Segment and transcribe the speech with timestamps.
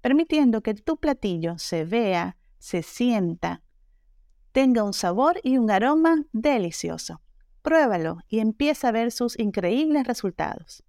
[0.00, 3.62] permitiendo que tu platillo se vea, se sienta,
[4.52, 7.20] tenga un sabor y un aroma delicioso.
[7.62, 10.82] Pruébalo y empieza a ver sus increíbles resultados.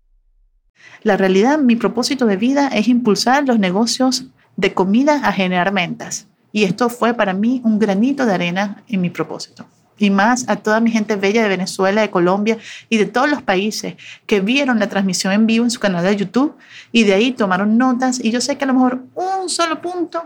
[1.04, 6.28] La realidad, mi propósito de vida es impulsar los negocios de comida a generar ventas.
[6.52, 9.66] Y esto fue para mí un granito de arena en mi propósito.
[10.00, 12.58] Y más a toda mi gente bella de Venezuela, de Colombia
[12.90, 13.96] y de todos los países
[14.26, 16.56] que vieron la transmisión en vivo en su canal de YouTube
[16.92, 18.24] y de ahí tomaron notas.
[18.24, 20.24] Y yo sé que a lo mejor un solo punto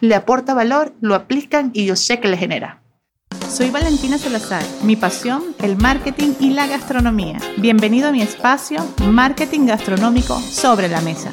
[0.00, 2.80] le aporta valor, lo aplican y yo sé que le genera.
[3.48, 4.62] Soy Valentina Salazar.
[4.82, 7.38] Mi pasión, el marketing y la gastronomía.
[7.56, 11.32] Bienvenido a mi espacio Marketing Gastronómico sobre la Mesa.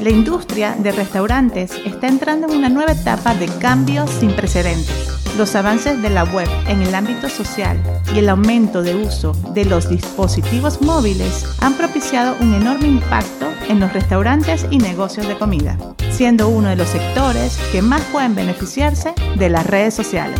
[0.00, 5.23] La industria de restaurantes está entrando en una nueva etapa de cambios sin precedentes.
[5.36, 7.82] Los avances de la web en el ámbito social
[8.14, 13.80] y el aumento de uso de los dispositivos móviles han propiciado un enorme impacto en
[13.80, 15.76] los restaurantes y negocios de comida,
[16.12, 20.38] siendo uno de los sectores que más pueden beneficiarse de las redes sociales.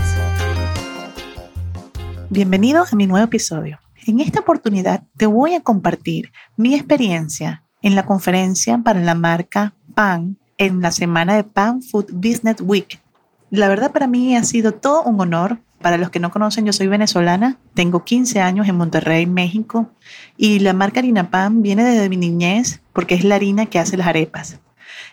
[2.30, 3.80] Bienvenido a mi nuevo episodio.
[4.06, 9.74] En esta oportunidad te voy a compartir mi experiencia en la conferencia para la marca
[9.96, 13.03] PAN en la semana de PAN Food Business Week.
[13.55, 15.60] La verdad para mí ha sido todo un honor.
[15.80, 19.92] Para los que no conocen, yo soy venezolana, tengo 15 años en Monterrey, México,
[20.36, 23.96] y la marca harina PAN viene desde mi niñez porque es la harina que hace
[23.96, 24.58] las arepas.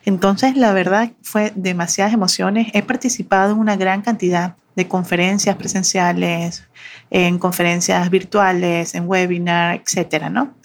[0.06, 2.70] Entonces, la verdad fue demasiadas emociones.
[2.74, 6.64] He participado en una gran cantidad de conferencias presenciales,
[7.12, 10.56] en conferencias virtuales, en webinar, etcétera, ¿no?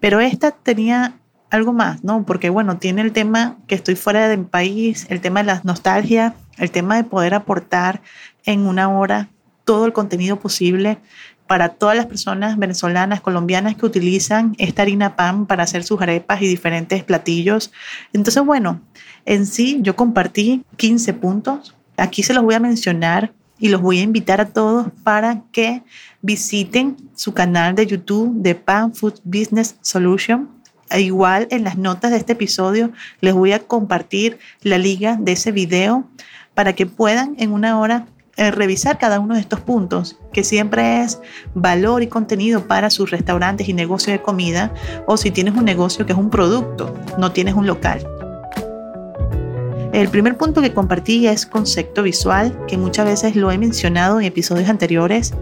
[0.00, 1.18] Pero esta tenía
[1.50, 2.24] algo más, ¿no?
[2.24, 6.34] Porque bueno, tiene el tema que estoy fuera del país, el tema de la nostalgia,
[6.58, 8.02] el tema de poder aportar
[8.44, 9.28] en una hora
[9.64, 10.98] todo el contenido posible
[11.46, 16.42] para todas las personas venezolanas, colombianas que utilizan esta harina pan para hacer sus arepas
[16.42, 17.72] y diferentes platillos.
[18.12, 18.80] Entonces, bueno,
[19.24, 21.74] en sí yo compartí 15 puntos.
[21.96, 25.82] Aquí se los voy a mencionar y los voy a invitar a todos para que
[26.20, 30.50] visiten su canal de YouTube de Pan Food Business Solution
[30.90, 35.32] e igual en las notas de este episodio les voy a compartir la liga de
[35.32, 36.08] ese video
[36.56, 38.06] para que puedan en una hora
[38.38, 41.20] eh, revisar cada uno de estos puntos, que siempre es
[41.54, 44.72] valor y contenido para sus restaurantes y negocios de comida,
[45.06, 48.15] o si tienes un negocio que es un producto, no tienes un local.
[49.96, 54.26] El primer punto que compartí es concepto visual, que muchas veces lo he mencionado en
[54.26, 55.32] episodios anteriores.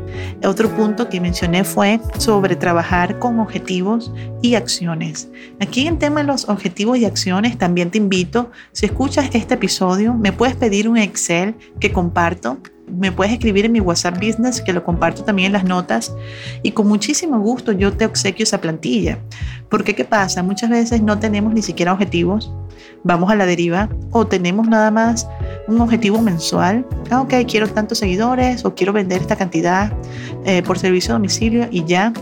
[0.47, 5.29] Otro punto que mencioné fue sobre trabajar con objetivos y acciones.
[5.59, 10.15] Aquí en tema de los objetivos y acciones también te invito, si escuchas este episodio,
[10.15, 14.72] me puedes pedir un Excel que comparto me puedes escribir en mi WhatsApp Business, que
[14.72, 16.15] lo comparto también en las notas,
[16.62, 19.19] y con muchísimo gusto yo te obsequio esa plantilla.
[19.69, 20.43] Porque ¿qué pasa?
[20.43, 22.53] Muchas veces no tenemos ni siquiera objetivos,
[23.03, 25.28] vamos a la deriva, o tenemos nada más
[25.69, 26.87] un objetivo mensual.
[27.10, 29.93] Ah, ok, quiero tantos seguidores, o quiero vender esta cantidad
[30.44, 32.12] eh, por servicio a domicilio, y ya.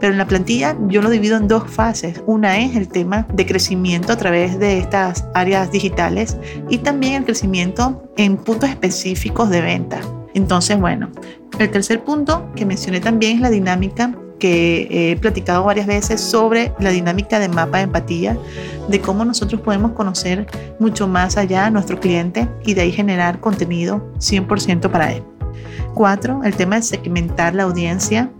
[0.00, 2.22] Pero en la plantilla yo lo divido en dos fases.
[2.26, 6.36] Una es el tema de crecimiento a través de estas áreas digitales
[6.68, 10.00] y también el crecimiento en puntos específicos de venta.
[10.34, 11.10] Entonces, bueno,
[11.58, 16.72] el tercer punto que mencioné también es la dinámica que he platicado varias veces sobre
[16.80, 18.36] la dinámica de mapa de empatía,
[18.88, 20.46] de cómo nosotros podemos conocer
[20.78, 25.22] mucho más allá a nuestro cliente y de ahí generar contenido 100% para él.
[25.94, 28.30] Cuatro, el tema de segmentar la audiencia.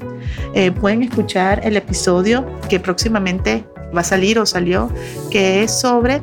[0.55, 3.65] Eh, pueden escuchar el episodio que próximamente
[3.95, 4.91] va a salir o salió,
[5.31, 6.23] que es sobre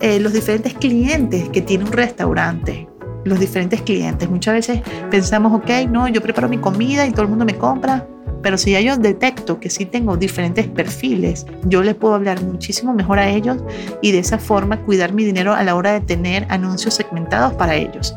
[0.00, 2.88] eh, los diferentes clientes que tiene un restaurante
[3.26, 4.30] los diferentes clientes.
[4.30, 4.80] Muchas veces
[5.10, 8.06] pensamos, ok, no, yo preparo mi comida y todo el mundo me compra,
[8.42, 12.94] pero si ya yo detecto que sí tengo diferentes perfiles, yo les puedo hablar muchísimo
[12.94, 13.58] mejor a ellos
[14.02, 17.74] y de esa forma cuidar mi dinero a la hora de tener anuncios segmentados para
[17.74, 18.14] ellos.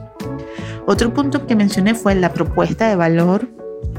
[0.86, 3.48] Otro punto que mencioné fue la propuesta de valor.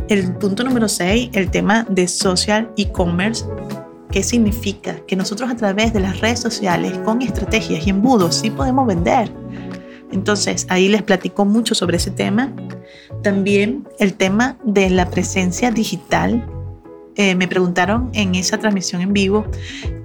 [0.08, 3.44] El punto número 6, el tema de social e-commerce.
[4.10, 4.96] ¿Qué significa?
[5.06, 9.30] Que nosotros a través de las redes sociales, con estrategias y embudos, sí podemos vender.
[10.12, 12.52] Entonces, ahí les platico mucho sobre ese tema.
[13.22, 16.46] También el tema de la presencia digital.
[17.16, 19.44] Eh, me preguntaron en esa transmisión en vivo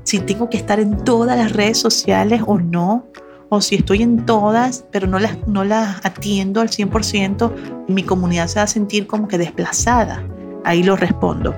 [0.04, 3.06] si tengo que estar en todas las redes sociales o no,
[3.50, 8.48] o si estoy en todas, pero no las, no las atiendo al 100%, mi comunidad
[8.48, 10.24] se va a sentir como que desplazada.
[10.64, 11.56] Ahí lo respondo.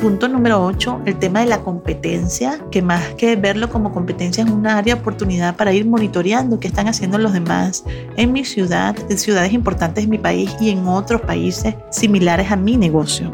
[0.00, 4.50] Punto número 8, el tema de la competencia, que más que verlo como competencia es
[4.50, 7.82] una área de oportunidad para ir monitoreando qué están haciendo los demás
[8.18, 12.56] en mi ciudad, en ciudades importantes de mi país y en otros países similares a
[12.56, 13.32] mi negocio.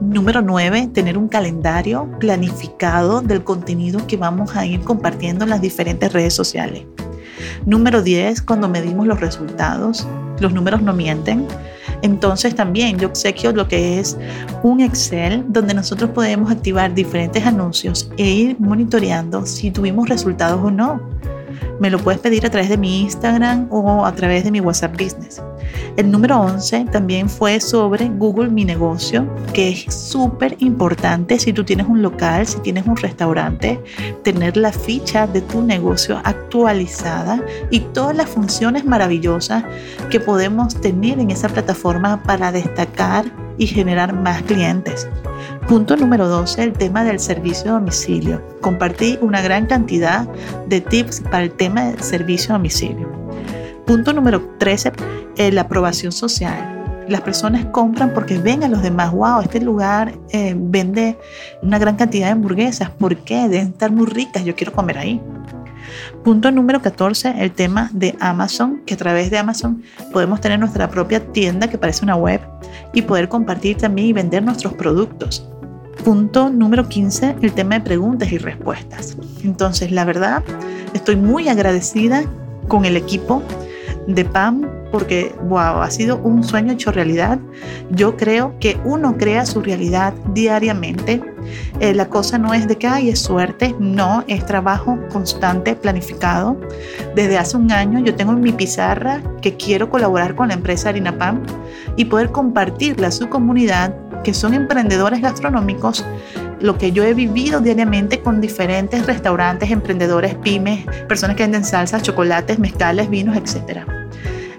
[0.00, 5.60] Número 9, tener un calendario planificado del contenido que vamos a ir compartiendo en las
[5.60, 6.84] diferentes redes sociales.
[7.66, 10.06] Número 10, cuando medimos los resultados,
[10.38, 11.46] los números no mienten.
[12.02, 14.16] Entonces también yo obsequio lo que es
[14.62, 20.70] un Excel donde nosotros podemos activar diferentes anuncios e ir monitoreando si tuvimos resultados o
[20.70, 21.00] no.
[21.80, 24.92] Me lo puedes pedir a través de mi Instagram o a través de mi WhatsApp
[24.92, 25.40] Business.
[25.96, 31.64] El número 11 también fue sobre Google Mi Negocio, que es súper importante si tú
[31.64, 33.80] tienes un local, si tienes un restaurante,
[34.22, 39.64] tener la ficha de tu negocio actualizada y todas las funciones maravillosas
[40.10, 43.24] que podemos tener en esa plataforma para destacar
[43.56, 45.08] y generar más clientes.
[45.68, 48.42] Punto número 12, el tema del servicio a domicilio.
[48.62, 50.26] Compartí una gran cantidad
[50.66, 53.06] de tips para el tema del servicio a domicilio.
[53.86, 54.92] Punto número 13,
[55.36, 57.04] eh, la aprobación social.
[57.06, 61.18] Las personas compran porque ven a los demás, wow, este lugar eh, vende
[61.60, 63.46] una gran cantidad de hamburguesas, ¿por qué?
[63.46, 65.20] Deben estar muy ricas, yo quiero comer ahí.
[66.24, 69.82] Punto número 14, el tema de Amazon, que a través de Amazon
[70.14, 72.40] podemos tener nuestra propia tienda que parece una web
[72.94, 75.46] y poder compartir también y vender nuestros productos.
[76.04, 79.16] Punto número 15, el tema de preguntas y respuestas.
[79.44, 80.42] Entonces, la verdad,
[80.94, 82.24] estoy muy agradecida
[82.68, 83.42] con el equipo
[84.06, 87.38] de PAM porque wow, ha sido un sueño hecho realidad.
[87.90, 91.22] Yo creo que uno crea su realidad diariamente.
[91.80, 96.58] Eh, la cosa no es de que hay es suerte, no, es trabajo constante, planificado.
[97.14, 100.88] Desde hace un año yo tengo en mi pizarra que quiero colaborar con la empresa
[100.88, 101.42] Harina PAM
[101.96, 106.04] y poder compartirle a su comunidad que son emprendedores gastronómicos
[106.60, 112.02] lo que yo he vivido diariamente con diferentes restaurantes, emprendedores, pymes, personas que venden salsas,
[112.02, 113.82] chocolates, mezcales, vinos, etc.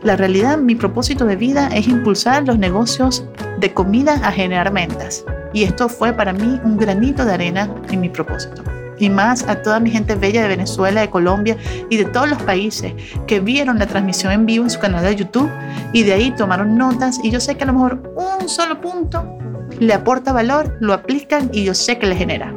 [0.04, 3.26] La realidad, mi propósito de vida es impulsar los negocios
[3.60, 5.26] de comida a generar ventas.
[5.54, 8.64] Y esto fue para mí un granito de arena en mi propósito.
[8.98, 11.58] Y más a toda mi gente bella de Venezuela, de Colombia
[11.90, 12.94] y de todos los países
[13.28, 15.50] que vieron la transmisión en vivo en su canal de YouTube
[15.94, 17.20] y de ahí tomaron notas.
[17.24, 19.39] Y yo sé que a lo mejor un solo punto
[19.80, 22.54] le aporta valor, lo aplican y yo sé que le genera.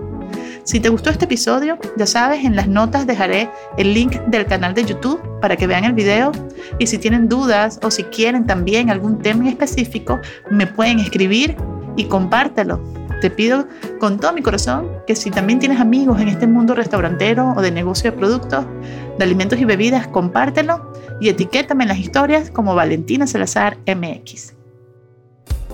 [0.64, 4.74] Si te gustó este episodio, ya sabes, en las notas dejaré el link del canal
[4.74, 6.30] de YouTube para que vean el video
[6.78, 10.20] y si tienen dudas o si quieren también algún tema específico,
[10.50, 11.56] me pueden escribir
[11.96, 12.80] y compártelo.
[13.20, 13.66] Te pido
[13.98, 17.70] con todo mi corazón que si también tienes amigos en este mundo restaurantero o de
[17.72, 18.64] negocio de productos,
[19.18, 24.61] de alimentos y bebidas, compártelo y etiquétame en las historias como Valentina Salazar MX.